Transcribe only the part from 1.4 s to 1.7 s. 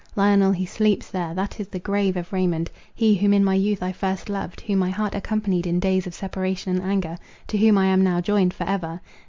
is